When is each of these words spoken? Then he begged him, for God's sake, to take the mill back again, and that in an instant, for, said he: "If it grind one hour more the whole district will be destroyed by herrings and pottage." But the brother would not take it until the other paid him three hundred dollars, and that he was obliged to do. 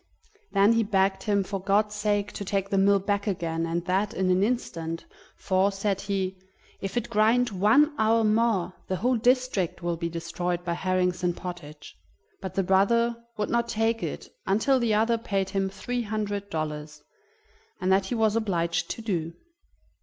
Then 0.51 0.73
he 0.73 0.81
begged 0.81 1.21
him, 1.21 1.43
for 1.43 1.61
God's 1.61 1.93
sake, 1.93 2.31
to 2.31 2.43
take 2.43 2.71
the 2.71 2.77
mill 2.79 2.97
back 2.97 3.27
again, 3.27 3.67
and 3.67 3.85
that 3.85 4.15
in 4.15 4.31
an 4.31 4.41
instant, 4.41 5.05
for, 5.35 5.71
said 5.71 6.01
he: 6.01 6.39
"If 6.79 6.97
it 6.97 7.07
grind 7.11 7.51
one 7.51 7.93
hour 7.99 8.23
more 8.23 8.73
the 8.87 8.95
whole 8.95 9.15
district 9.17 9.83
will 9.83 9.97
be 9.97 10.09
destroyed 10.09 10.65
by 10.65 10.73
herrings 10.73 11.23
and 11.23 11.37
pottage." 11.37 11.95
But 12.41 12.55
the 12.55 12.63
brother 12.63 13.15
would 13.37 13.51
not 13.51 13.69
take 13.69 14.01
it 14.01 14.27
until 14.47 14.79
the 14.79 14.95
other 14.95 15.19
paid 15.19 15.51
him 15.51 15.69
three 15.69 16.01
hundred 16.01 16.49
dollars, 16.49 17.03
and 17.79 17.91
that 17.91 18.07
he 18.07 18.15
was 18.15 18.35
obliged 18.35 18.89
to 18.89 19.03
do. 19.03 19.33